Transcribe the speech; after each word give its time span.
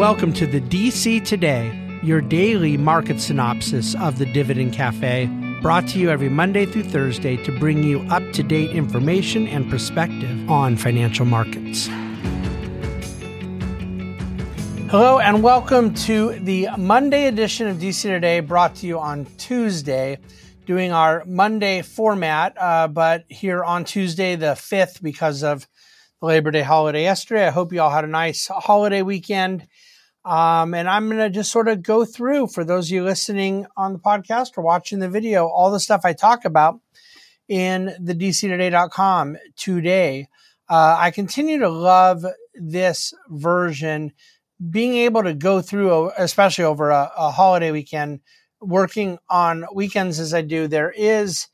welcome 0.00 0.32
to 0.32 0.46
the 0.46 0.62
DC 0.62 1.22
Today, 1.26 1.78
your 2.02 2.22
daily 2.22 2.78
market 2.78 3.20
synopsis 3.20 3.94
of 3.96 4.16
the 4.16 4.24
Dividend 4.24 4.72
Cafe, 4.72 5.26
brought 5.60 5.86
to 5.88 5.98
you 5.98 6.08
every 6.08 6.30
Monday 6.30 6.64
through 6.64 6.84
Thursday 6.84 7.36
to 7.44 7.52
bring 7.58 7.82
you 7.82 8.00
up 8.08 8.22
to 8.32 8.42
date 8.42 8.70
information 8.70 9.46
and 9.46 9.68
perspective 9.68 10.50
on 10.50 10.78
financial 10.78 11.26
markets. 11.26 11.86
Hello, 14.88 15.18
and 15.18 15.42
welcome 15.42 15.92
to 15.92 16.30
the 16.40 16.68
Monday 16.78 17.26
edition 17.26 17.66
of 17.66 17.76
DC 17.76 18.00
Today, 18.00 18.40
brought 18.40 18.76
to 18.76 18.86
you 18.86 18.98
on 18.98 19.26
Tuesday. 19.36 20.16
Doing 20.64 20.92
our 20.92 21.26
Monday 21.26 21.82
format, 21.82 22.56
uh, 22.58 22.88
but 22.88 23.26
here 23.28 23.62
on 23.62 23.84
Tuesday, 23.84 24.34
the 24.34 24.54
5th, 24.54 25.02
because 25.02 25.42
of 25.42 25.68
the 26.20 26.26
Labor 26.26 26.50
Day 26.50 26.62
holiday 26.62 27.02
yesterday. 27.02 27.46
I 27.46 27.50
hope 27.50 27.70
you 27.70 27.82
all 27.82 27.90
had 27.90 28.04
a 28.04 28.08
nice 28.08 28.46
holiday 28.46 29.02
weekend. 29.02 29.66
Um, 30.24 30.74
and 30.74 30.88
I'm 30.88 31.06
going 31.06 31.18
to 31.18 31.30
just 31.30 31.50
sort 31.50 31.68
of 31.68 31.82
go 31.82 32.04
through 32.04 32.48
for 32.48 32.64
those 32.64 32.88
of 32.88 32.92
you 32.92 33.04
listening 33.04 33.66
on 33.76 33.94
the 33.94 33.98
podcast 33.98 34.56
or 34.56 34.62
watching 34.62 34.98
the 34.98 35.08
video, 35.08 35.46
all 35.46 35.70
the 35.70 35.80
stuff 35.80 36.02
I 36.04 36.12
talk 36.12 36.44
about 36.44 36.78
in 37.48 37.94
the 37.98 38.14
dctoday.com 38.14 39.36
today. 39.56 40.28
Uh, 40.68 40.96
I 40.98 41.10
continue 41.10 41.58
to 41.60 41.68
love 41.68 42.24
this 42.54 43.14
version, 43.28 44.12
being 44.70 44.94
able 44.94 45.22
to 45.22 45.34
go 45.34 45.62
through, 45.62 46.12
especially 46.16 46.64
over 46.64 46.90
a, 46.90 47.10
a 47.16 47.30
holiday 47.30 47.70
weekend, 47.70 48.20
working 48.60 49.18
on 49.28 49.64
weekends 49.74 50.20
as 50.20 50.34
I 50.34 50.42
do. 50.42 50.68
There 50.68 50.92
is 50.92 51.48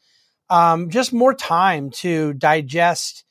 um, 0.50 0.90
just 0.90 1.12
more 1.12 1.34
time 1.34 1.90
to 1.90 2.34
digest 2.34 3.24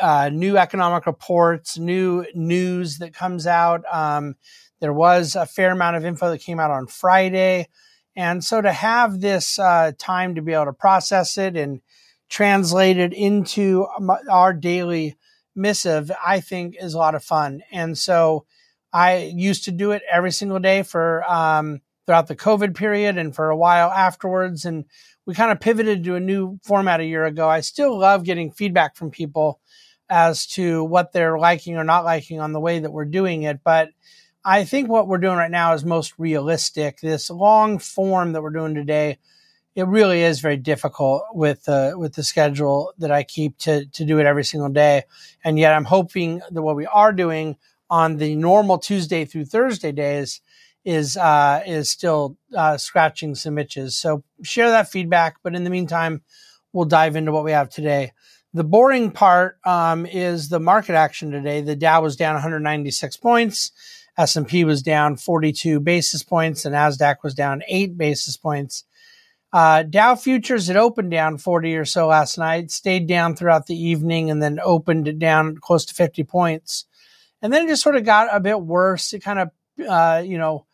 uh, 0.00 0.30
new 0.32 0.56
economic 0.56 1.06
reports, 1.06 1.78
new 1.78 2.26
news 2.34 2.98
that 2.98 3.14
comes 3.14 3.46
out. 3.46 3.82
Um, 3.92 4.36
there 4.80 4.92
was 4.92 5.34
a 5.34 5.46
fair 5.46 5.72
amount 5.72 5.96
of 5.96 6.04
info 6.04 6.30
that 6.30 6.40
came 6.40 6.60
out 6.60 6.70
on 6.70 6.86
Friday. 6.86 7.68
And 8.14 8.42
so 8.42 8.60
to 8.60 8.72
have 8.72 9.20
this 9.20 9.58
uh, 9.58 9.92
time 9.98 10.34
to 10.34 10.42
be 10.42 10.52
able 10.52 10.66
to 10.66 10.72
process 10.72 11.36
it 11.38 11.56
and 11.56 11.80
translate 12.28 12.98
it 12.98 13.12
into 13.12 13.86
our 14.30 14.52
daily 14.52 15.16
missive, 15.54 16.10
I 16.24 16.40
think 16.40 16.76
is 16.80 16.94
a 16.94 16.98
lot 16.98 17.14
of 17.14 17.24
fun. 17.24 17.62
And 17.70 17.96
so 17.96 18.46
I 18.92 19.32
used 19.34 19.64
to 19.64 19.72
do 19.72 19.92
it 19.92 20.02
every 20.10 20.32
single 20.32 20.58
day 20.58 20.82
for 20.82 21.24
um, 21.30 21.80
throughout 22.06 22.28
the 22.28 22.36
COVID 22.36 22.74
period 22.74 23.18
and 23.18 23.34
for 23.34 23.50
a 23.50 23.56
while 23.56 23.90
afterwards. 23.90 24.64
And 24.64 24.84
we 25.26 25.34
kind 25.34 25.52
of 25.52 25.60
pivoted 25.60 26.04
to 26.04 26.14
a 26.14 26.20
new 26.20 26.58
format 26.62 27.00
a 27.00 27.04
year 27.04 27.24
ago. 27.24 27.48
I 27.48 27.60
still 27.60 27.98
love 27.98 28.24
getting 28.24 28.52
feedback 28.52 28.96
from 28.96 29.10
people 29.10 29.60
as 30.08 30.46
to 30.46 30.84
what 30.84 31.12
they're 31.12 31.38
liking 31.38 31.76
or 31.76 31.84
not 31.84 32.04
liking 32.04 32.40
on 32.40 32.52
the 32.52 32.60
way 32.60 32.78
that 32.78 32.92
we're 32.92 33.04
doing 33.04 33.42
it. 33.42 33.60
But 33.64 33.90
I 34.48 34.62
think 34.62 34.88
what 34.88 35.08
we're 35.08 35.18
doing 35.18 35.38
right 35.38 35.50
now 35.50 35.74
is 35.74 35.84
most 35.84 36.14
realistic. 36.18 37.00
This 37.00 37.30
long 37.30 37.80
form 37.80 38.30
that 38.32 38.42
we're 38.42 38.50
doing 38.50 38.76
today, 38.76 39.18
it 39.74 39.88
really 39.88 40.22
is 40.22 40.38
very 40.38 40.56
difficult 40.56 41.24
with 41.32 41.68
uh, 41.68 41.94
with 41.96 42.14
the 42.14 42.22
schedule 42.22 42.92
that 42.98 43.10
I 43.10 43.24
keep 43.24 43.58
to 43.58 43.86
to 43.86 44.04
do 44.04 44.20
it 44.20 44.26
every 44.26 44.44
single 44.44 44.68
day. 44.68 45.02
And 45.42 45.58
yet, 45.58 45.74
I'm 45.74 45.84
hoping 45.84 46.42
that 46.48 46.62
what 46.62 46.76
we 46.76 46.86
are 46.86 47.12
doing 47.12 47.56
on 47.90 48.18
the 48.18 48.36
normal 48.36 48.78
Tuesday 48.78 49.24
through 49.24 49.46
Thursday 49.46 49.90
days 49.90 50.40
is 50.84 51.16
uh, 51.16 51.64
is 51.66 51.90
still 51.90 52.36
uh, 52.56 52.76
scratching 52.76 53.34
some 53.34 53.58
itches. 53.58 53.96
So 53.96 54.22
share 54.44 54.70
that 54.70 54.92
feedback. 54.92 55.38
But 55.42 55.56
in 55.56 55.64
the 55.64 55.70
meantime, 55.70 56.22
we'll 56.72 56.84
dive 56.84 57.16
into 57.16 57.32
what 57.32 57.42
we 57.42 57.50
have 57.50 57.68
today. 57.68 58.12
The 58.54 58.62
boring 58.62 59.10
part 59.10 59.58
um, 59.64 60.06
is 60.06 60.50
the 60.50 60.60
market 60.60 60.94
action 60.94 61.32
today. 61.32 61.62
The 61.62 61.74
Dow 61.74 62.00
was 62.00 62.14
down 62.14 62.34
196 62.34 63.16
points. 63.16 63.72
S&P 64.18 64.64
was 64.64 64.82
down 64.82 65.16
42 65.16 65.80
basis 65.80 66.22
points 66.22 66.64
and 66.64 66.74
Nasdaq 66.74 67.16
was 67.22 67.34
down 67.34 67.62
8 67.68 67.96
basis 67.98 68.36
points. 68.36 68.84
Uh, 69.52 69.82
Dow 69.82 70.14
futures 70.14 70.66
had 70.66 70.76
opened 70.76 71.10
down 71.10 71.38
40 71.38 71.76
or 71.76 71.84
so 71.84 72.08
last 72.08 72.36
night, 72.36 72.70
stayed 72.70 73.06
down 73.06 73.36
throughout 73.36 73.66
the 73.66 73.76
evening, 73.76 74.30
and 74.30 74.42
then 74.42 74.58
opened 74.62 75.18
down 75.18 75.56
close 75.56 75.84
to 75.86 75.94
50 75.94 76.24
points. 76.24 76.84
And 77.40 77.52
then 77.52 77.64
it 77.64 77.68
just 77.68 77.82
sort 77.82 77.96
of 77.96 78.04
got 78.04 78.28
a 78.34 78.40
bit 78.40 78.60
worse. 78.60 79.12
It 79.12 79.20
kind 79.20 79.38
of, 79.38 79.50
uh, 79.88 80.22
you 80.24 80.36
know, 80.36 80.66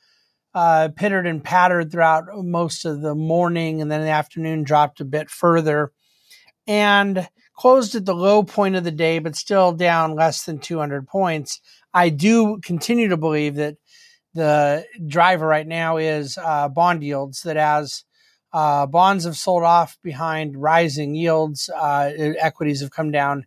uh, 0.55 0.89
pittered 0.97 1.27
and 1.27 1.45
pattered 1.45 1.93
throughout 1.93 2.25
most 2.37 2.85
of 2.85 3.01
the 3.01 3.15
morning, 3.15 3.81
and 3.81 3.91
then 3.91 4.03
the 4.03 4.11
afternoon 4.11 4.65
dropped 4.65 5.01
a 5.01 5.05
bit 5.05 5.31
further, 5.31 5.93
and 6.67 7.29
closed 7.55 7.95
at 7.95 8.05
the 8.05 8.15
low 8.15 8.43
point 8.43 8.77
of 8.77 8.85
the 8.85 8.91
day, 8.91 9.19
but 9.19 9.37
still 9.37 9.73
down 9.73 10.15
less 10.15 10.45
than 10.45 10.59
200 10.59 11.07
points. 11.07 11.61
I 11.95 12.09
do 12.09 12.59
continue 12.63 13.09
to 13.09 13.17
believe 13.17 13.57
that 13.57 13.77
the 14.35 14.87
driver 15.07 15.47
right 15.47 15.67
now 15.67 15.99
is 15.99 16.39
uh, 16.39 16.69
bond 16.69 17.03
yields. 17.03 17.43
That 17.43 17.57
as 17.57 18.05
uh, 18.53 18.87
bonds 18.87 19.25
have 19.25 19.37
sold 19.37 19.63
off 19.63 19.99
behind 20.03 20.57
rising 20.57 21.15
yields, 21.15 21.69
uh, 21.69 22.11
equities 22.39 22.81
have 22.81 22.91
come 22.91 23.11
down 23.11 23.47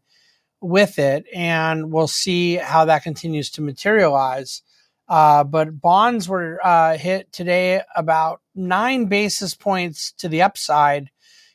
with 0.62 1.00
it, 1.00 1.26
and 1.34 1.92
we'll 1.92 2.08
see 2.08 2.56
how 2.56 2.86
that 2.86 3.04
continues 3.04 3.50
to 3.52 3.62
materialize. 3.62 4.62
Uh, 5.08 5.44
but 5.44 5.80
bonds 5.80 6.28
were 6.28 6.60
uh, 6.64 6.98
hit 6.98 7.32
today 7.32 7.82
about 7.96 8.42
nine 8.56 9.06
basis 9.06 9.54
points 9.54 10.14
to 10.14 10.28
the 10.28 10.42
upside 10.42 11.12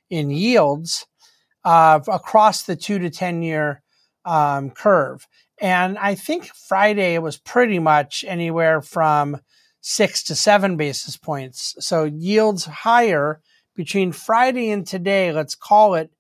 in 0.09 0.31
yields 0.31 1.07
uh, 1.65 2.01
across 2.09 2.63
the 2.63 2.77
two 2.77 2.99
to 2.99 3.11
10 3.11 3.43
year 3.43 3.83
um, 4.25 4.71
curve. 4.71 5.27
And 5.61 5.99
I 5.99 6.15
think 6.15 6.47
Friday 6.47 7.19
was 7.19 7.39
pretty 7.39 7.79
much 7.79 8.25
anywhere 8.27 8.81
from 8.81 9.39
six 9.81 10.23
to 10.25 10.35
seven 10.35 10.77
basis 10.77 11.17
points. 11.17 11.75
So 11.81 12.05
yields 12.05 12.65
higher 12.65 13.41
between 13.75 14.13
Friday 14.13 14.71
and 14.71 14.87
today, 14.87 15.33
let's 15.33 15.55
call 15.55 15.95
it 15.95 16.11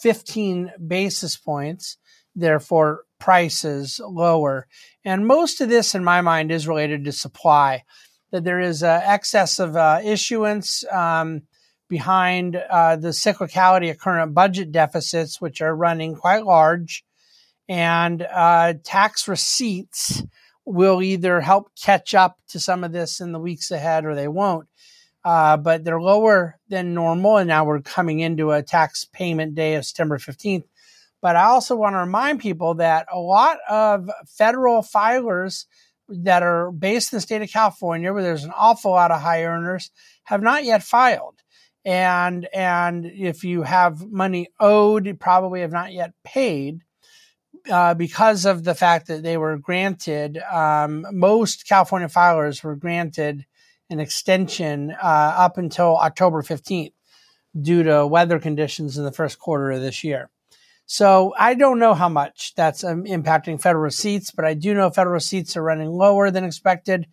15 0.00 0.72
basis 0.86 1.36
points. 1.36 1.96
Therefore, 2.34 3.02
prices 3.18 4.00
lower. 4.04 4.68
And 5.04 5.26
most 5.26 5.60
of 5.60 5.68
this, 5.68 5.94
in 5.94 6.04
my 6.04 6.20
mind, 6.20 6.52
is 6.52 6.68
related 6.68 7.04
to 7.04 7.12
supply. 7.12 7.82
That 8.30 8.44
there 8.44 8.60
is 8.60 8.82
uh, 8.82 9.00
excess 9.02 9.58
of 9.58 9.74
uh, 9.74 10.00
issuance 10.04 10.84
um, 10.92 11.42
behind 11.88 12.56
uh, 12.56 12.96
the 12.96 13.08
cyclicality 13.08 13.90
of 13.90 13.98
current 13.98 14.34
budget 14.34 14.72
deficits, 14.72 15.40
which 15.40 15.60
are 15.60 15.74
running 15.74 16.14
quite 16.14 16.44
large 16.44 17.04
and 17.68 18.22
uh, 18.22 18.74
tax 18.82 19.28
receipts 19.28 20.22
will 20.64 21.02
either 21.02 21.40
help 21.40 21.70
catch 21.80 22.14
up 22.14 22.38
to 22.48 22.58
some 22.58 22.82
of 22.82 22.92
this 22.92 23.20
in 23.20 23.32
the 23.32 23.38
weeks 23.38 23.70
ahead 23.70 24.04
or 24.04 24.14
they 24.14 24.28
won't. 24.28 24.68
Uh, 25.24 25.56
but 25.56 25.84
they're 25.84 26.00
lower 26.00 26.58
than 26.68 26.94
normal, 26.94 27.36
and 27.36 27.48
now 27.48 27.64
we're 27.64 27.80
coming 27.80 28.20
into 28.20 28.52
a 28.52 28.62
tax 28.62 29.04
payment 29.04 29.54
day 29.54 29.74
of 29.74 29.84
September 29.84 30.16
15th. 30.16 30.64
But 31.20 31.36
I 31.36 31.44
also 31.44 31.76
want 31.76 31.94
to 31.94 31.98
remind 31.98 32.40
people 32.40 32.74
that 32.74 33.06
a 33.12 33.18
lot 33.18 33.58
of 33.68 34.08
federal 34.26 34.82
filers 34.82 35.66
that 36.08 36.42
are 36.42 36.70
based 36.70 37.12
in 37.12 37.16
the 37.16 37.20
state 37.20 37.42
of 37.42 37.50
California, 37.50 38.12
where 38.12 38.22
there's 38.22 38.44
an 38.44 38.52
awful 38.56 38.92
lot 38.92 39.10
of 39.10 39.20
high 39.20 39.44
earners, 39.44 39.90
have 40.24 40.40
not 40.40 40.64
yet 40.64 40.82
filed. 40.82 41.42
And 41.88 42.46
and 42.52 43.06
if 43.06 43.44
you 43.44 43.62
have 43.62 44.12
money 44.12 44.48
owed, 44.60 45.06
you 45.06 45.14
probably 45.14 45.62
have 45.62 45.72
not 45.72 45.90
yet 45.90 46.12
paid 46.22 46.82
uh, 47.70 47.94
because 47.94 48.44
of 48.44 48.62
the 48.62 48.74
fact 48.74 49.06
that 49.06 49.22
they 49.22 49.38
were 49.38 49.56
granted, 49.56 50.36
um, 50.52 51.06
most 51.12 51.66
California 51.66 52.08
filers 52.08 52.62
were 52.62 52.76
granted 52.76 53.46
an 53.88 54.00
extension 54.00 54.90
uh, 55.02 55.34
up 55.38 55.56
until 55.56 55.96
October 55.96 56.42
15th 56.42 56.92
due 57.58 57.82
to 57.84 58.06
weather 58.06 58.38
conditions 58.38 58.98
in 58.98 59.04
the 59.04 59.10
first 59.10 59.38
quarter 59.38 59.70
of 59.70 59.80
this 59.80 60.04
year. 60.04 60.28
So 60.84 61.32
I 61.38 61.54
don't 61.54 61.78
know 61.78 61.94
how 61.94 62.10
much 62.10 62.54
that's 62.54 62.84
um, 62.84 63.04
impacting 63.04 63.62
federal 63.62 63.82
receipts, 63.82 64.30
but 64.30 64.44
I 64.44 64.52
do 64.52 64.74
know 64.74 64.90
federal 64.90 65.14
receipts 65.14 65.56
are 65.56 65.62
running 65.62 65.88
lower 65.88 66.30
than 66.30 66.44
expected. 66.44 67.06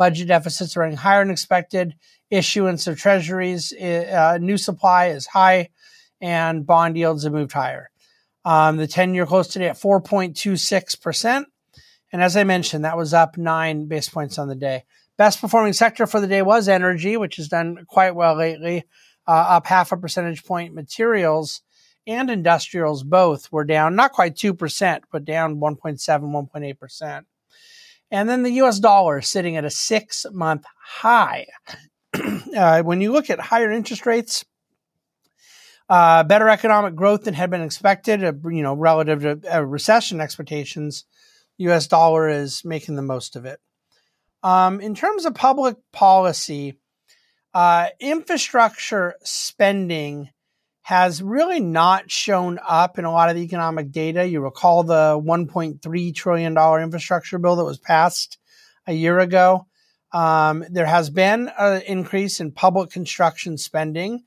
Budget 0.00 0.28
deficits 0.28 0.78
running 0.78 0.96
higher 0.96 1.22
than 1.22 1.30
expected. 1.30 1.94
Issuance 2.30 2.86
of 2.86 2.98
treasuries, 2.98 3.70
uh, 3.74 4.38
new 4.40 4.56
supply 4.56 5.08
is 5.08 5.26
high, 5.26 5.68
and 6.22 6.64
bond 6.64 6.96
yields 6.96 7.24
have 7.24 7.34
moved 7.34 7.52
higher. 7.52 7.90
Um, 8.46 8.78
the 8.78 8.86
10 8.86 9.12
year 9.12 9.26
close 9.26 9.48
today 9.48 9.68
at 9.68 9.76
4.26%. 9.76 11.44
And 12.14 12.22
as 12.22 12.34
I 12.34 12.44
mentioned, 12.44 12.86
that 12.86 12.96
was 12.96 13.12
up 13.12 13.36
nine 13.36 13.88
base 13.88 14.08
points 14.08 14.38
on 14.38 14.48
the 14.48 14.54
day. 14.54 14.84
Best 15.18 15.38
performing 15.38 15.74
sector 15.74 16.06
for 16.06 16.18
the 16.18 16.26
day 16.26 16.40
was 16.40 16.66
energy, 16.66 17.18
which 17.18 17.36
has 17.36 17.48
done 17.48 17.84
quite 17.86 18.14
well 18.14 18.34
lately, 18.34 18.84
uh, 19.28 19.32
up 19.32 19.66
half 19.66 19.92
a 19.92 19.98
percentage 19.98 20.44
point. 20.44 20.72
Materials 20.72 21.60
and 22.06 22.30
industrials 22.30 23.02
both 23.02 23.52
were 23.52 23.66
down, 23.66 23.96
not 23.96 24.12
quite 24.12 24.34
2%, 24.34 25.00
but 25.12 25.26
down 25.26 25.56
1.7, 25.56 26.00
1.8%. 26.00 27.24
And 28.10 28.28
then 28.28 28.42
the 28.42 28.52
US 28.62 28.78
dollar 28.78 29.20
sitting 29.20 29.56
at 29.56 29.64
a 29.64 29.70
six 29.70 30.26
month 30.32 30.64
high. 30.84 31.46
uh, 32.56 32.82
when 32.82 33.00
you 33.00 33.12
look 33.12 33.30
at 33.30 33.40
higher 33.40 33.70
interest 33.70 34.06
rates, 34.06 34.44
uh, 35.88 36.22
better 36.22 36.48
economic 36.48 36.94
growth 36.94 37.24
than 37.24 37.34
had 37.34 37.50
been 37.50 37.62
expected, 37.62 38.22
uh, 38.22 38.32
you 38.44 38.62
know, 38.62 38.74
relative 38.74 39.22
to 39.22 39.56
uh, 39.56 39.60
recession 39.60 40.20
expectations. 40.20 41.04
U.S. 41.58 41.86
dollar 41.88 42.28
is 42.28 42.64
making 42.64 42.96
the 42.96 43.02
most 43.02 43.36
of 43.36 43.44
it. 43.44 43.60
Um, 44.42 44.80
in 44.80 44.94
terms 44.94 45.24
of 45.26 45.34
public 45.34 45.76
policy, 45.92 46.78
uh, 47.52 47.88
infrastructure 47.98 49.14
spending 49.22 50.30
has 50.90 51.22
really 51.22 51.60
not 51.60 52.10
shown 52.10 52.58
up 52.66 52.98
in 52.98 53.04
a 53.04 53.12
lot 53.12 53.30
of 53.30 53.36
the 53.36 53.42
economic 53.42 53.92
data. 53.92 54.26
You 54.26 54.40
recall 54.40 54.82
the 54.82 55.22
$1.3 55.24 56.14
trillion 56.16 56.82
infrastructure 56.82 57.38
bill 57.38 57.54
that 57.54 57.64
was 57.64 57.78
passed 57.78 58.38
a 58.88 58.92
year 58.92 59.20
ago. 59.20 59.68
Um, 60.12 60.64
there 60.68 60.86
has 60.86 61.08
been 61.08 61.48
an 61.56 61.82
increase 61.82 62.40
in 62.40 62.50
public 62.50 62.90
construction 62.90 63.56
spending, 63.56 64.24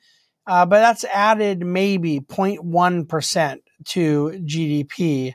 uh, 0.47 0.65
but 0.65 0.79
that's 0.79 1.03
added 1.03 1.65
maybe 1.65 2.21
0.1% 2.21 3.57
to 3.87 4.29
GDP. 4.45 5.33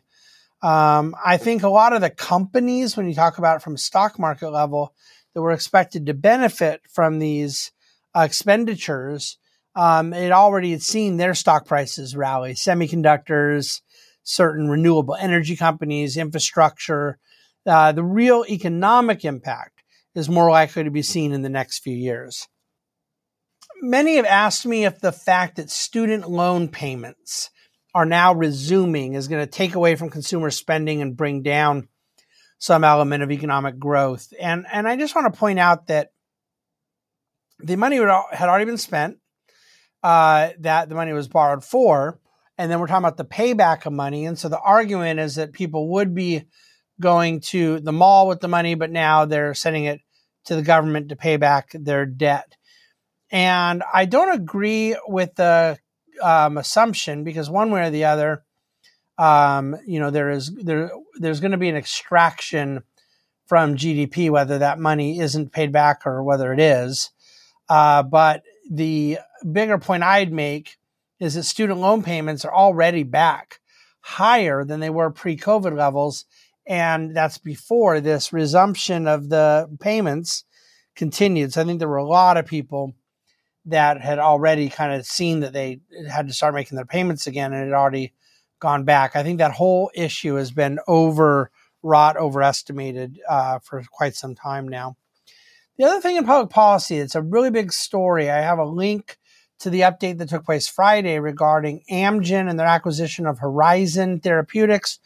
Um, 0.63 1.15
I 1.23 1.37
think 1.37 1.63
a 1.63 1.69
lot 1.69 1.93
of 1.93 2.01
the 2.01 2.09
companies, 2.09 2.97
when 2.97 3.07
you 3.07 3.15
talk 3.15 3.37
about 3.37 3.63
from 3.63 3.77
stock 3.77 4.19
market 4.19 4.49
level, 4.49 4.95
that 5.35 5.43
were 5.43 5.53
expected 5.53 6.07
to 6.07 6.15
benefit 6.15 6.81
from 6.91 7.19
these 7.19 7.71
uh, 8.17 8.21
expenditures, 8.21 9.37
um, 9.75 10.13
it 10.13 10.33
already 10.33 10.73
had 10.73 10.83
seen 10.83 11.17
their 11.17 11.35
stock 11.35 11.67
prices 11.67 12.17
rally. 12.17 12.55
Semiconductors, 12.55 13.81
certain 14.23 14.69
renewable 14.69 15.15
energy 15.15 15.57
companies, 15.57 16.17
infrastructure. 16.17 17.19
Uh, 17.67 17.93
the 17.93 18.05
real 18.05 18.45
economic 18.49 19.25
impact 19.25 19.83
is 20.15 20.29
more 20.29 20.51
likely 20.51 20.85
to 20.85 20.91
be 20.91 21.03
seen 21.03 21.33
in 21.33 21.43
the 21.43 21.49
next 21.49 21.81
few 21.81 21.97
years. 21.97 22.49
Many 23.81 24.17
have 24.17 24.25
asked 24.25 24.67
me 24.67 24.85
if 24.85 25.01
the 25.01 25.13
fact 25.13 25.57
that 25.57 25.71
student 25.71 26.29
loan 26.29 26.69
payments 26.69 27.51
are 27.95 28.07
now 28.07 28.35
resuming 28.35 29.15
is 29.15 29.29
going 29.29 29.45
to 29.45 29.51
take 29.51 29.75
away 29.75 29.95
from 29.95 30.11
consumer 30.11 30.51
spending 30.51 31.01
and 31.01 31.17
bring 31.17 31.43
down 31.43 31.89
some 32.59 32.85
element 32.85 33.23
of 33.23 33.31
economic 33.31 33.79
growth. 33.79 34.33
And 34.41 34.67
and 34.71 34.89
I 34.89 34.97
just 34.97 35.15
want 35.15 35.33
to 35.33 35.39
point 35.39 35.59
out 35.59 35.87
that 35.87 36.11
the 37.61 37.77
money 37.77 37.97
had 37.97 38.49
already 38.49 38.65
been 38.65 38.79
spent, 38.79 39.19
uh, 40.03 40.51
that 40.61 40.89
the 40.89 40.95
money 40.95 41.13
was 41.13 41.29
borrowed 41.29 41.65
for, 41.65 42.19
and 42.57 42.71
then 42.71 42.81
we're 42.81 42.87
talking 42.87 43.05
about 43.05 43.17
the 43.17 43.25
payback 43.25 43.87
of 43.87 43.93
money. 43.93 44.27
And 44.27 44.39
so 44.39 44.49
the 44.49 44.61
argument 44.61 45.21
is 45.21 45.37
that 45.37 45.53
people 45.53 45.89
would 45.91 46.15
be 46.15 46.45
going 47.01 47.41
to 47.41 47.81
the 47.81 47.93
mall 47.93 48.27
with 48.29 48.41
the 48.41 48.49
money, 48.49 48.75
but 48.75 48.91
now 48.91 49.25
they're 49.25 49.55
sending 49.55 49.85
it 49.85 50.01
to 50.47 50.57
the 50.57 50.63
government 50.63 51.11
to 51.11 51.17
pay 51.17 51.37
back 51.37 51.71
their 51.75 52.07
debt. 52.07 52.57
And 53.31 53.83
I 53.93 54.07
don't 54.07 54.33
agree 54.33 54.97
with 55.07 55.35
the 55.37 55.79
um, 56.23 56.57
assumption 56.57 57.25
because 57.25 57.51
one 57.51 57.71
way 57.71 57.83
or 57.83 57.91
the 57.91 58.07
other, 58.07 58.45
um, 59.19 59.77
you 59.87 60.01
know, 60.01 60.11
there 60.11 60.31
is 60.31 60.53
there 60.55 60.91
there's 61.19 61.41
going 61.41 61.53
to 61.53 61.59
be 61.59 61.69
an 61.69 61.77
extraction 61.77 62.83
from 63.47 63.77
GDP, 63.77 64.31
whether 64.31 64.59
that 64.59 64.79
money 64.79 65.21
isn't 65.21 65.53
paid 65.53 65.73
back 65.73 66.07
or 66.07 66.23
whether 66.23 66.53
it 66.53 66.61
is. 66.61 67.11
Uh, 67.69 68.03
but 68.03 68.43
the 68.71 69.19
bigger 69.45 69.79
point 69.79 70.03
I'd 70.03 70.33
make 70.33 70.77
is 71.21 71.35
that 71.35 71.45
student 71.45 71.81
loan 71.81 72.03
payments 72.03 72.45
are 72.45 72.55
already 72.55 73.03
back 73.03 73.61
higher 74.01 74.65
than 74.65 74.81
they 74.81 74.91
were 74.91 75.11
pre-COVID 75.11 75.77
levels, 75.77 76.25
and 76.67 77.17
that's 77.17 77.39
before 77.39 78.01
this 78.01 78.33
resumption 78.33 79.07
of 79.09 79.29
the 79.29 79.69
payments 79.81 80.45
continued. 80.95 81.53
So 81.53 81.63
I 81.63 81.65
think 81.65 81.79
there 81.79 81.89
were 81.89 81.97
a 81.97 82.05
lot 82.05 82.37
of 82.37 82.47
people 82.47 82.95
that 83.67 84.01
had 84.01 84.19
already 84.19 84.69
kind 84.69 84.93
of 84.93 85.05
seen 85.05 85.41
that 85.41 85.53
they 85.53 85.81
had 86.09 86.29
to 86.29 86.35
start 86.35 86.55
making 86.55 86.77
their 86.77 86.87
payments 86.87 87.27
again 87.27 87.53
and 87.53 87.65
had 87.65 87.77
already 87.77 88.13
gone 88.61 88.85
back. 88.85 89.15
I 89.15 89.23
think 89.23 89.39
that 89.39 89.53
whole 89.53 89.91
issue 89.95 90.35
has 90.37 90.51
been 90.51 90.79
overwrought, 90.89 92.17
overestimated 92.17 93.21
uh, 93.29 93.59
for 93.59 93.83
quite 93.91 94.15
some 94.15 94.35
time 94.35 94.69
now. 94.69 94.97
The 95.77 95.85
other 95.85 96.01
thing 96.01 96.17
in 96.17 96.25
public 96.25 96.51
policy, 96.51 96.97
it's 96.97 97.15
a 97.15 97.23
really 97.23 97.51
big 97.51 97.73
story. 97.73 98.31
I 98.31 98.41
have 98.41 98.59
a 98.59 98.65
link 98.65 99.19
to 99.61 99.71
the 99.71 99.81
update 99.81 100.19
that 100.19 100.29
took 100.29 100.45
place 100.45 100.69
Friday 100.69 101.19
regarding 101.19 101.83
Amgen 101.91 102.49
and 102.49 102.59
their 102.59 102.67
acquisition 102.67 103.27
of 103.27 103.39
Horizon 103.39 104.21
Therapeutics, 104.21 104.99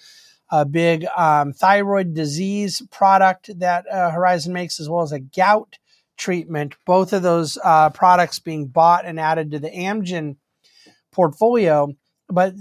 a 0.51 0.65
big 0.65 1.07
um, 1.17 1.53
thyroid 1.53 2.15
disease 2.15 2.83
product 2.91 3.59
that 3.59 3.87
uh, 3.89 4.11
Horizon 4.11 4.53
makes, 4.53 4.79
as 4.79 4.89
well 4.89 5.03
as 5.03 5.13
a 5.13 5.21
gout 5.21 5.79
treatment, 6.17 6.77
both 6.85 7.13
of 7.13 7.23
those 7.23 7.59
uh, 7.65 7.91
products 7.91 8.39
being 8.39 8.67
bought 8.67 9.07
and 9.07 9.19
added 9.19 9.51
to 9.51 9.59
the 9.59 9.71
Amgen 9.71 10.37
portfolio. 11.11 11.95
But 12.29 12.55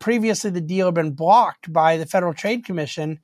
previously, 0.00 0.50
the 0.50 0.60
deal 0.60 0.86
had 0.86 0.94
been 0.94 1.12
blocked 1.12 1.72
by 1.72 1.96
the 1.96 2.06
Federal 2.06 2.34
Trade 2.34 2.64
Commission, 2.64 3.20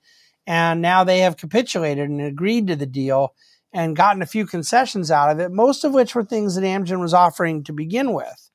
and 0.47 0.81
now 0.81 1.05
they 1.05 1.21
have 1.21 1.37
capitulated 1.37 2.09
and 2.09 2.21
agreed 2.21 2.67
to 2.69 2.77
the 2.77 2.87
deal 2.87 3.35
and 3.73 3.97
gotten 3.97 4.23
a 4.23 4.27
few 4.27 4.47
concessions 4.47 5.11
out 5.11 5.31
of 5.31 5.41
it, 5.41 5.51
most 5.51 5.85
of 5.85 5.93
which 5.93 6.15
were 6.15 6.25
things 6.25 6.55
that 6.55 6.63
Amgen 6.63 7.01
was 7.01 7.15
offering 7.15 7.65
to 7.65 7.73
begin 7.73 8.13
with. 8.13 8.51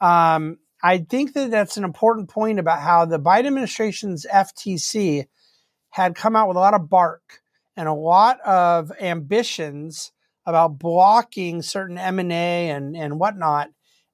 Um, 0.00 0.58
I 0.82 0.98
think 0.98 1.32
that 1.34 1.50
that's 1.50 1.76
an 1.76 1.84
important 1.84 2.28
point 2.28 2.58
about 2.58 2.80
how 2.80 3.04
the 3.04 3.18
Biden 3.18 3.46
administration's 3.46 4.26
FTC 4.32 5.26
had 5.90 6.14
come 6.14 6.36
out 6.36 6.48
with 6.48 6.56
a 6.56 6.60
lot 6.60 6.74
of 6.74 6.88
bark 6.88 7.40
and 7.76 7.88
a 7.88 7.94
lot 7.94 8.40
of 8.40 8.92
ambitions 9.00 10.12
about 10.44 10.78
blocking 10.78 11.60
certain 11.62 11.98
M&A 11.98 12.70
and, 12.70 12.96
and 12.96 13.18
whatnot. 13.18 13.70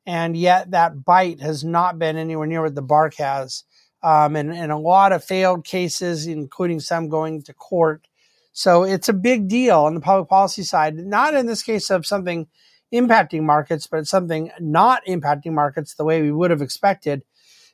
And 0.06 0.36
yet 0.36 0.70
that 0.72 1.04
bite 1.04 1.40
has 1.40 1.62
not 1.62 1.98
been 1.98 2.16
anywhere 2.16 2.46
near 2.46 2.62
what 2.62 2.74
the 2.74 2.82
bark 2.82 3.14
has. 3.16 3.64
Um, 4.02 4.34
and, 4.34 4.52
and 4.52 4.72
a 4.72 4.78
lot 4.78 5.12
of 5.12 5.22
failed 5.22 5.64
cases, 5.64 6.26
including 6.26 6.80
some 6.80 7.08
going 7.08 7.42
to 7.42 7.52
court. 7.52 8.08
So 8.52 8.84
it's 8.84 9.08
a 9.08 9.14
big 9.14 9.48
deal 9.48 9.80
on 9.80 9.94
the 9.94 10.00
public 10.00 10.28
policy 10.28 10.62
side, 10.62 10.94
not 10.96 11.34
in 11.34 11.46
this 11.46 11.62
case 11.62 11.90
of 11.90 12.06
something 12.06 12.48
impacting 12.92 13.42
markets, 13.42 13.86
but 13.86 14.06
something 14.06 14.50
not 14.60 15.02
impacting 15.06 15.52
markets 15.52 15.94
the 15.94 16.04
way 16.04 16.20
we 16.22 16.30
would 16.30 16.50
have 16.50 16.62
expected 16.62 17.22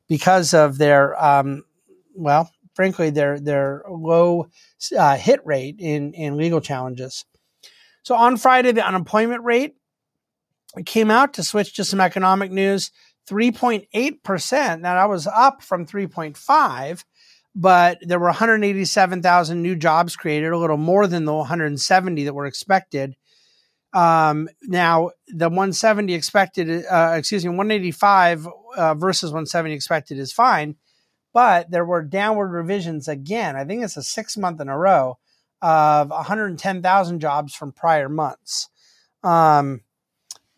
because 0.09 0.55
of 0.55 0.79
their, 0.79 1.21
um, 1.23 1.65
well, 2.15 2.51
frankly, 2.75 3.11
their 3.11 3.41
their 3.41 3.83
low 3.91 4.49
uh, 4.97 5.17
hit 5.17 5.41
rate 5.45 5.77
in 5.81 6.15
in 6.15 6.37
legal 6.37 6.61
challenges. 6.61 7.25
So 8.03 8.15
on 8.15 8.37
Friday, 8.37 8.73
the 8.73 8.87
unemployment 8.87 9.43
rate 9.43 9.75
came 10.87 11.11
out 11.11 11.35
to 11.35 11.43
switch 11.43 11.75
to 11.75 11.85
some 11.85 12.01
economic 12.01 12.53
news 12.53 12.91
3.8%. 13.29 14.81
Now 14.81 14.95
that 14.95 15.09
was 15.09 15.27
up 15.27 15.63
from 15.63 15.87
3.5, 15.87 17.05
but 17.55 17.99
there 18.03 18.19
were 18.19 18.27
187,000 18.27 19.63
new 19.63 19.77
jobs 19.77 20.17
created, 20.17 20.53
a 20.53 20.59
little 20.59 20.77
more 20.77 21.07
than 21.07 21.25
the 21.25 21.35
170 21.35 22.25
that 22.25 22.35
were 22.35 22.47
expected. 22.47 23.17
Um, 23.93 24.49
now 24.63 25.11
the 25.29 25.49
170 25.49 26.13
expected, 26.13 26.85
uh, 26.87 27.15
excuse 27.17 27.45
me, 27.45 27.51
185 27.51 28.49
uh, 28.77 28.95
versus 28.95 29.31
170 29.31 29.75
expected 29.75 30.19
is 30.19 30.33
fine, 30.33 30.77
but 31.33 31.71
there 31.71 31.85
were 31.85 32.03
downward 32.03 32.49
revisions 32.49 33.09
again. 33.09 33.57
I 33.57 33.65
think 33.65 33.83
it's 33.83 33.97
a 33.97 34.03
six 34.03 34.37
month 34.37 34.61
in 34.61 34.69
a 34.69 34.79
row 34.79 35.19
of 35.63 36.11
110,000 36.11 37.21
jobs 37.21 37.55
from 37.55 37.73
prior 37.73 38.09
months. 38.09 38.69
Um, 39.23 39.81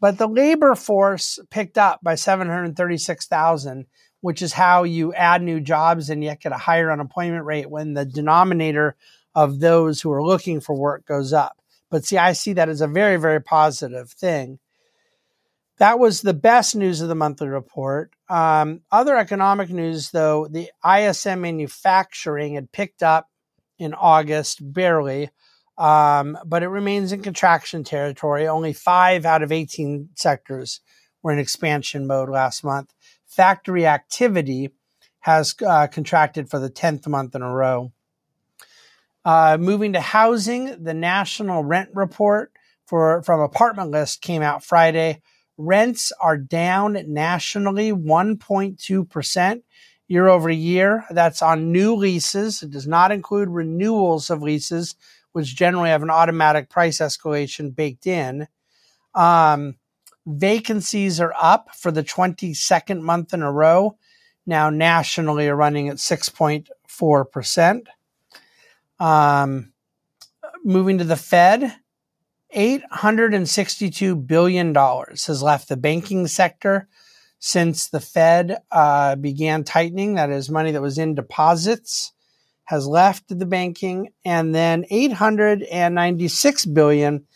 but 0.00 0.18
the 0.18 0.28
labor 0.28 0.74
force 0.74 1.38
picked 1.50 1.78
up 1.78 2.00
by 2.02 2.14
736,000, 2.14 3.86
which 4.20 4.42
is 4.42 4.52
how 4.52 4.84
you 4.84 5.12
add 5.14 5.42
new 5.42 5.60
jobs 5.60 6.10
and 6.10 6.22
yet 6.22 6.40
get 6.40 6.52
a 6.52 6.58
higher 6.58 6.90
unemployment 6.90 7.44
rate 7.44 7.70
when 7.70 7.94
the 7.94 8.04
denominator 8.04 8.96
of 9.34 9.60
those 9.60 10.00
who 10.00 10.12
are 10.12 10.22
looking 10.22 10.60
for 10.60 10.74
work 10.74 11.06
goes 11.06 11.32
up. 11.32 11.56
But 11.90 12.04
see, 12.04 12.18
I 12.18 12.32
see 12.32 12.52
that 12.54 12.68
as 12.68 12.80
a 12.80 12.86
very, 12.86 13.16
very 13.16 13.40
positive 13.40 14.10
thing. 14.10 14.58
That 15.78 15.98
was 15.98 16.20
the 16.20 16.34
best 16.34 16.76
news 16.76 17.00
of 17.00 17.08
the 17.08 17.14
monthly 17.14 17.48
report. 17.48 18.12
Um, 18.28 18.82
other 18.92 19.16
economic 19.16 19.70
news, 19.70 20.10
though, 20.10 20.46
the 20.46 20.70
ISM 20.84 21.40
manufacturing 21.40 22.54
had 22.54 22.70
picked 22.70 23.02
up 23.02 23.30
in 23.78 23.94
August, 23.94 24.58
barely, 24.60 25.30
um, 25.78 26.38
but 26.44 26.62
it 26.62 26.68
remains 26.68 27.12
in 27.12 27.22
contraction 27.22 27.82
territory. 27.82 28.46
Only 28.46 28.74
five 28.74 29.24
out 29.24 29.42
of 29.42 29.50
18 29.50 30.10
sectors 30.14 30.80
were 31.22 31.32
in 31.32 31.38
expansion 31.38 32.06
mode 32.06 32.28
last 32.28 32.62
month. 32.62 32.92
Factory 33.30 33.86
activity 33.86 34.70
has 35.20 35.54
uh, 35.64 35.86
contracted 35.86 36.50
for 36.50 36.58
the 36.58 36.68
10th 36.68 37.06
month 37.06 37.36
in 37.36 37.42
a 37.42 37.54
row. 37.54 37.92
Uh, 39.24 39.56
moving 39.60 39.92
to 39.92 40.00
housing, 40.00 40.82
the 40.82 40.94
national 40.94 41.62
rent 41.62 41.90
report 41.94 42.52
for 42.86 43.22
from 43.22 43.38
apartment 43.38 43.92
list 43.92 44.20
came 44.20 44.42
out 44.42 44.64
Friday. 44.64 45.22
Rents 45.56 46.10
are 46.20 46.36
down 46.36 46.96
nationally 47.06 47.92
1.2% 47.92 49.62
year 50.08 50.26
over 50.26 50.50
year. 50.50 51.04
That's 51.10 51.40
on 51.40 51.70
new 51.70 51.94
leases. 51.94 52.64
It 52.64 52.70
does 52.70 52.88
not 52.88 53.12
include 53.12 53.48
renewals 53.48 54.28
of 54.28 54.42
leases, 54.42 54.96
which 55.30 55.54
generally 55.54 55.90
have 55.90 56.02
an 56.02 56.10
automatic 56.10 56.68
price 56.68 56.98
escalation 56.98 57.72
baked 57.76 58.08
in. 58.08 58.48
Um, 59.14 59.76
vacancies 60.26 61.20
are 61.20 61.34
up 61.40 61.74
for 61.74 61.90
the 61.90 62.04
22nd 62.04 63.00
month 63.00 63.34
in 63.34 63.42
a 63.42 63.52
row. 63.52 63.96
Now, 64.46 64.70
nationally, 64.70 65.48
are 65.48 65.56
running 65.56 65.88
at 65.88 65.96
6.4%. 65.96 67.86
Um, 68.98 69.72
moving 70.64 70.98
to 70.98 71.04
the 71.04 71.16
Fed, 71.16 71.74
$862 72.54 74.26
billion 74.26 74.74
has 74.74 75.42
left 75.42 75.68
the 75.68 75.76
banking 75.76 76.26
sector 76.26 76.88
since 77.38 77.88
the 77.88 78.00
Fed 78.00 78.58
uh, 78.70 79.16
began 79.16 79.64
tightening. 79.64 80.14
That 80.14 80.30
is 80.30 80.50
money 80.50 80.72
that 80.72 80.82
was 80.82 80.98
in 80.98 81.14
deposits 81.14 82.12
has 82.70 82.86
left 82.86 83.36
the 83.36 83.46
banking, 83.46 84.12
and 84.24 84.54
then 84.54 84.84
896 84.90 86.66
billion 86.66 87.26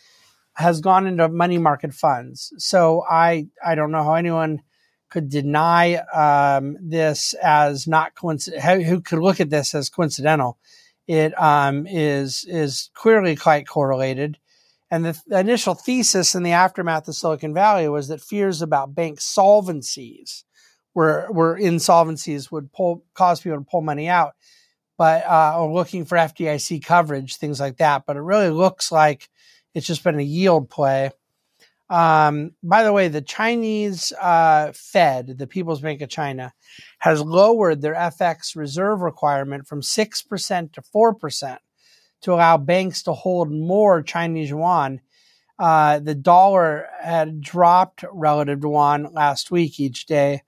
has 0.54 0.80
gone 0.80 1.06
into 1.06 1.28
money 1.28 1.58
market 1.58 1.92
funds. 1.92 2.52
So 2.58 3.04
I 3.08 3.48
I 3.64 3.74
don't 3.74 3.90
know 3.90 4.04
how 4.04 4.14
anyone 4.14 4.62
could 5.10 5.28
deny 5.28 5.94
um, 6.12 6.76
this 6.80 7.34
as 7.34 7.86
not 7.86 8.14
coincidental. 8.14 8.82
Who 8.82 9.00
could 9.00 9.20
look 9.20 9.40
at 9.40 9.50
this 9.50 9.74
as 9.74 9.88
coincidental? 9.88 10.58
It 11.06 11.38
um, 11.40 11.86
is 11.86 12.44
is 12.48 12.90
clearly 12.94 13.36
quite 13.36 13.66
correlated. 13.68 14.38
And 14.90 15.04
the, 15.04 15.20
the 15.26 15.40
initial 15.40 15.74
thesis 15.74 16.34
in 16.34 16.42
the 16.44 16.52
aftermath 16.52 17.08
of 17.08 17.16
Silicon 17.16 17.52
Valley 17.52 17.88
was 17.88 18.08
that 18.08 18.20
fears 18.20 18.62
about 18.62 18.94
bank 18.94 19.18
solvencies, 19.18 20.44
where 20.92 21.26
where 21.30 21.56
insolvencies 21.56 22.50
would 22.52 22.72
pull 22.72 23.04
cause 23.14 23.40
people 23.40 23.58
to 23.58 23.64
pull 23.64 23.82
money 23.82 24.08
out, 24.08 24.34
but 24.96 25.24
uh, 25.26 25.60
or 25.60 25.72
looking 25.72 26.04
for 26.04 26.16
FDIC 26.16 26.84
coverage, 26.84 27.36
things 27.36 27.58
like 27.58 27.78
that. 27.78 28.04
But 28.06 28.16
it 28.16 28.20
really 28.22 28.50
looks 28.50 28.92
like 28.92 29.28
it's 29.74 29.86
just 29.86 30.04
been 30.04 30.18
a 30.18 30.22
yield 30.22 30.70
play. 30.70 31.10
Um, 31.90 32.52
by 32.62 32.82
the 32.82 32.92
way, 32.92 33.08
the 33.08 33.20
Chinese 33.20 34.12
uh, 34.20 34.72
Fed, 34.74 35.36
the 35.38 35.46
People's 35.46 35.80
Bank 35.80 36.00
of 36.00 36.08
China, 36.08 36.52
has 36.98 37.20
lowered 37.20 37.82
their 37.82 37.94
FX 37.94 38.56
reserve 38.56 39.00
requirement 39.00 39.66
from 39.66 39.82
6% 39.82 40.72
to 40.72 40.82
4% 40.82 41.58
to 42.22 42.32
allow 42.32 42.56
banks 42.56 43.02
to 43.02 43.12
hold 43.12 43.50
more 43.50 44.02
Chinese 44.02 44.48
yuan. 44.48 45.00
Uh, 45.58 45.98
the 45.98 46.14
dollar 46.14 46.88
had 47.02 47.40
dropped 47.40 48.04
relative 48.10 48.60
to 48.62 48.68
yuan 48.68 49.12
last 49.12 49.50
week 49.50 49.78
each 49.78 50.06
day. 50.06 50.42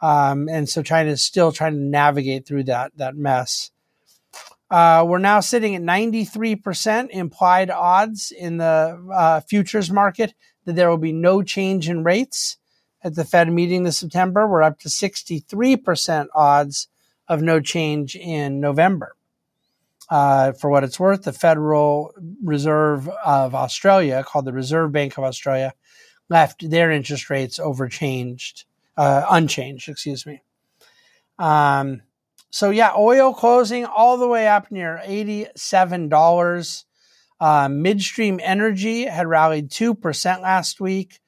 Um, 0.00 0.48
and 0.48 0.68
so 0.68 0.82
China 0.82 1.10
is 1.10 1.24
still 1.24 1.52
trying 1.52 1.74
to 1.74 1.80
navigate 1.80 2.46
through 2.46 2.64
that, 2.64 2.92
that 2.96 3.16
mess. 3.16 3.70
Uh, 4.72 5.04
we're 5.06 5.18
now 5.18 5.38
sitting 5.38 5.76
at 5.76 5.82
93% 5.82 7.10
implied 7.10 7.70
odds 7.70 8.32
in 8.32 8.56
the 8.56 9.06
uh, 9.12 9.40
futures 9.40 9.90
market 9.90 10.32
that 10.64 10.76
there 10.76 10.88
will 10.88 10.96
be 10.96 11.12
no 11.12 11.42
change 11.42 11.90
in 11.90 12.02
rates 12.02 12.56
at 13.04 13.14
the 13.14 13.22
Fed 13.22 13.52
meeting 13.52 13.82
this 13.82 13.98
September. 13.98 14.48
We're 14.48 14.62
up 14.62 14.78
to 14.78 14.88
63% 14.88 16.28
odds 16.34 16.88
of 17.28 17.42
no 17.42 17.60
change 17.60 18.16
in 18.16 18.60
November. 18.60 19.14
Uh, 20.08 20.52
for 20.52 20.70
what 20.70 20.84
it's 20.84 20.98
worth, 20.98 21.24
the 21.24 21.34
Federal 21.34 22.14
Reserve 22.42 23.10
of 23.26 23.54
Australia, 23.54 24.24
called 24.26 24.46
the 24.46 24.54
Reserve 24.54 24.90
Bank 24.90 25.18
of 25.18 25.24
Australia, 25.24 25.74
left 26.30 26.70
their 26.70 26.90
interest 26.90 27.28
rates 27.28 27.58
overchanged, 27.58 28.64
uh, 28.96 29.26
unchanged, 29.30 29.90
excuse 29.90 30.24
me. 30.24 30.42
Um, 31.38 32.00
so 32.52 32.68
yeah, 32.68 32.92
oil 32.94 33.32
closing 33.32 33.86
all 33.86 34.18
the 34.18 34.28
way 34.28 34.46
up 34.46 34.70
near 34.70 35.00
$87. 35.06 36.84
Uh, 37.40 37.68
midstream 37.70 38.38
energy 38.42 39.06
had 39.06 39.26
rallied 39.26 39.70
2% 39.70 40.42
last 40.42 40.78
week 40.78 41.18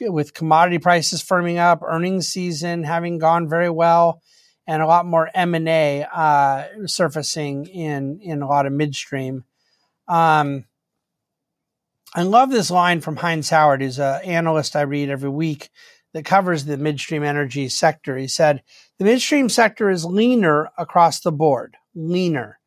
with 0.00 0.34
commodity 0.34 0.78
prices 0.78 1.20
firming 1.20 1.58
up, 1.58 1.82
earnings 1.82 2.28
season 2.28 2.84
having 2.84 3.18
gone 3.18 3.48
very 3.48 3.68
well, 3.68 4.22
and 4.68 4.80
a 4.80 4.86
lot 4.86 5.04
more 5.04 5.28
M&A 5.34 6.04
uh, 6.04 6.64
surfacing 6.86 7.66
in, 7.66 8.20
in 8.22 8.40
a 8.40 8.46
lot 8.46 8.64
of 8.64 8.72
midstream. 8.72 9.42
Um, 10.06 10.64
I 12.14 12.22
love 12.22 12.50
this 12.50 12.70
line 12.70 13.00
from 13.00 13.16
Hinds 13.16 13.50
Howard, 13.50 13.82
who's 13.82 13.98
an 13.98 14.22
analyst 14.22 14.76
I 14.76 14.82
read 14.82 15.10
every 15.10 15.28
week 15.28 15.70
that 16.18 16.24
covers 16.24 16.64
the 16.64 16.76
midstream 16.76 17.22
energy 17.22 17.68
sector. 17.68 18.16
He 18.16 18.26
said, 18.26 18.64
the 18.98 19.04
midstream 19.04 19.48
sector 19.48 19.88
is 19.88 20.04
leaner 20.04 20.68
across 20.76 21.20
the 21.20 21.30
board, 21.30 21.76
leaner. 21.94 22.58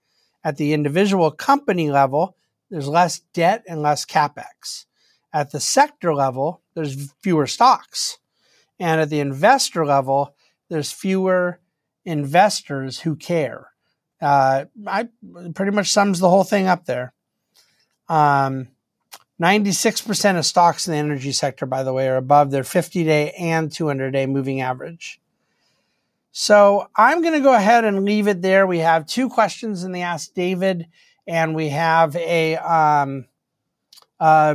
At 0.42 0.56
the 0.56 0.72
individual 0.72 1.32
company 1.32 1.92
level, 1.92 2.38
there's 2.70 2.88
less 2.88 3.20
debt 3.34 3.66
and 3.68 3.82
less 3.82 4.06
capex. 4.06 4.86
At 5.34 5.52
the 5.52 5.60
sector 5.60 6.16
level, 6.16 6.62
there's 6.76 7.12
fewer 7.22 7.46
stocks. 7.46 8.20
And 8.80 9.02
at 9.02 9.10
the 9.10 9.20
investor 9.20 9.86
level, 9.86 10.34
there's 10.70 10.94
fewer 10.94 11.60
investors 12.06 13.02
who 13.02 13.18
care. 13.18 13.68
Uh, 14.22 14.64
I 14.88 15.10
pretty 15.54 15.74
much 15.74 15.92
sums 15.92 16.20
the 16.20 16.30
whole 16.30 16.46
thing 16.46 16.68
up 16.68 16.86
there. 16.86 17.14
Um, 18.08 18.70
96% 19.42 20.38
of 20.38 20.46
stocks 20.46 20.88
in 20.88 20.92
the 20.92 21.00
energy 21.00 21.32
sector, 21.32 21.66
by 21.66 21.82
the 21.82 21.94
way, 21.94 22.08
are 22.08 22.18
above 22.18 22.52
their 22.52 22.64
50 22.64 23.04
day 23.04 23.32
and 23.32 23.72
200 23.72 24.12
day 24.12 24.28
moving 24.28 24.62
average. 24.62 25.20
So 26.32 26.88
I'm 26.96 27.22
going 27.22 27.34
to 27.34 27.42
go 27.42 27.56
ahead 27.56 27.84
and 27.84 28.06
leave 28.06 28.28
it 28.28 28.42
there. 28.42 28.68
We 28.68 28.80
have 28.80 29.08
two 29.08 29.30
questions 29.30 29.84
in 29.84 29.92
the 29.92 30.04
Ask 30.04 30.34
David, 30.34 30.88
and 31.28 31.56
we 31.56 31.70
have 31.70 32.16
a 32.16 32.56
um, 32.58 33.26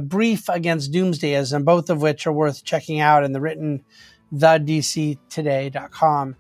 brief 0.09 0.49
against 0.49 0.93
doomsdayism, 0.93 1.65
both 1.65 1.91
of 1.91 2.01
which 2.01 2.27
are 2.27 2.33
worth 2.33 2.65
checking 2.65 3.01
out 3.01 3.25
in 3.25 3.33
the 3.33 3.41
written 3.41 3.85
thedctoday.com. 4.33 6.37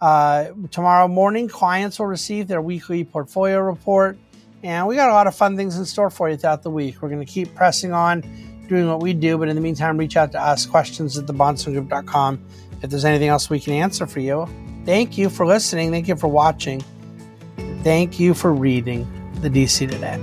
Uh, 0.00 0.46
tomorrow 0.70 1.06
morning, 1.06 1.48
clients 1.48 1.98
will 1.98 2.06
receive 2.06 2.48
their 2.48 2.62
weekly 2.62 3.04
portfolio 3.04 3.60
report. 3.60 4.16
And 4.62 4.86
we 4.86 4.94
got 4.96 5.08
a 5.08 5.12
lot 5.12 5.26
of 5.26 5.34
fun 5.34 5.56
things 5.56 5.78
in 5.78 5.84
store 5.86 6.10
for 6.10 6.28
you 6.28 6.36
throughout 6.36 6.62
the 6.62 6.70
week. 6.70 7.00
We're 7.00 7.08
going 7.08 7.24
to 7.24 7.30
keep 7.30 7.54
pressing 7.54 7.92
on, 7.92 8.22
doing 8.68 8.88
what 8.88 9.00
we 9.00 9.14
do. 9.14 9.38
But 9.38 9.48
in 9.48 9.56
the 9.56 9.62
meantime, 9.62 9.96
reach 9.96 10.16
out 10.16 10.32
to 10.32 10.40
us, 10.40 10.66
questions 10.66 11.16
at 11.16 11.26
thebahnsengroup.com 11.26 12.44
if 12.82 12.90
there's 12.90 13.04
anything 13.04 13.28
else 13.28 13.48
we 13.48 13.60
can 13.60 13.72
answer 13.72 14.06
for 14.06 14.20
you. 14.20 14.46
Thank 14.84 15.18
you 15.18 15.30
for 15.30 15.46
listening. 15.46 15.90
Thank 15.90 16.08
you 16.08 16.16
for 16.16 16.28
watching. 16.28 16.82
Thank 17.82 18.20
you 18.20 18.34
for 18.34 18.52
reading 18.52 19.06
the 19.40 19.48
DC 19.48 19.90
Today. 19.90 20.18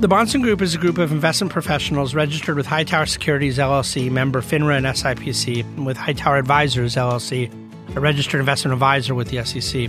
The 0.00 0.08
Bahnsen 0.08 0.42
Group 0.42 0.60
is 0.60 0.74
a 0.74 0.78
group 0.78 0.98
of 0.98 1.12
investment 1.12 1.50
professionals 1.50 2.14
registered 2.14 2.56
with 2.56 2.66
Hightower 2.66 3.06
Securities 3.06 3.56
LLC, 3.56 4.10
member 4.10 4.42
FINRA 4.42 4.76
and 4.76 4.86
SIPC, 4.86 5.60
and 5.60 5.86
with 5.86 5.96
Hightower 5.96 6.36
Advisors 6.36 6.96
LLC, 6.96 7.50
a 7.96 8.00
registered 8.00 8.40
investment 8.40 8.74
advisor 8.74 9.14
with 9.14 9.28
the 9.28 9.42
SEC. 9.44 9.88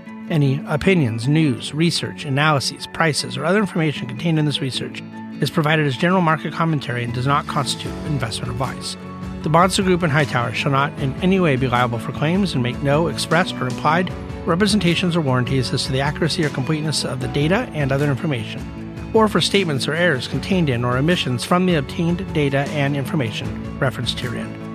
any 0.31 0.61
opinions, 0.67 1.27
news, 1.27 1.73
research, 1.73 2.25
analyses, 2.25 2.87
prices, 2.87 3.37
or 3.37 3.45
other 3.45 3.59
information 3.59 4.07
contained 4.07 4.39
in 4.39 4.45
this 4.45 4.61
research 4.61 5.03
is 5.41 5.51
provided 5.51 5.85
as 5.85 5.97
general 5.97 6.21
market 6.21 6.53
commentary 6.53 7.03
and 7.03 7.13
does 7.13 7.27
not 7.27 7.45
constitute 7.47 7.93
investment 8.05 8.51
advice. 8.51 8.95
The 9.43 9.49
Bahnsen 9.49 9.85
Group 9.85 10.03
and 10.03 10.11
Hightower 10.11 10.53
shall 10.53 10.71
not 10.71 10.97
in 10.99 11.13
any 11.21 11.39
way 11.39 11.55
be 11.55 11.67
liable 11.67 11.99
for 11.99 12.11
claims 12.11 12.53
and 12.53 12.63
make 12.63 12.81
no 12.83 13.07
expressed 13.07 13.55
or 13.55 13.67
implied 13.67 14.11
representations 14.45 15.15
or 15.15 15.21
warranties 15.21 15.73
as 15.73 15.85
to 15.85 15.91
the 15.91 16.01
accuracy 16.01 16.45
or 16.45 16.49
completeness 16.49 17.03
of 17.03 17.19
the 17.19 17.27
data 17.27 17.69
and 17.73 17.91
other 17.91 18.09
information, 18.09 19.11
or 19.13 19.27
for 19.27 19.41
statements 19.41 19.87
or 19.87 19.93
errors 19.93 20.27
contained 20.27 20.69
in 20.69 20.85
or 20.85 20.97
omissions 20.97 21.43
from 21.43 21.65
the 21.65 21.75
obtained 21.75 22.33
data 22.33 22.59
and 22.69 22.95
information 22.95 23.79
referenced 23.79 24.19
herein. 24.19 24.71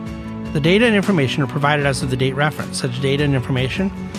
The 0.52 0.60
data 0.60 0.86
and 0.86 0.96
information 0.96 1.42
are 1.42 1.48
provided 1.48 1.86
as 1.86 2.02
of 2.02 2.10
the 2.10 2.16
date 2.16 2.34
referenced. 2.34 2.80
Such 2.80 3.00
data 3.00 3.24
and 3.24 3.34
information 3.34 3.90